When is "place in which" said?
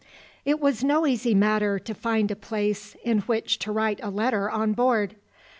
2.35-3.59